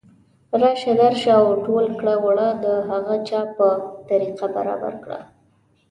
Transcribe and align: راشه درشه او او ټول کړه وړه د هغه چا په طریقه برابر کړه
راشه 0.61 0.91
درشه 1.01 1.31
او 1.39 1.45
او 1.51 1.55
ټول 1.65 1.85
کړه 1.99 2.13
وړه 2.25 2.49
د 2.63 2.65
هغه 2.89 3.15
چا 3.27 3.41
په 3.57 3.67
طریقه 4.09 4.45
برابر 4.57 4.93
کړه 5.03 5.19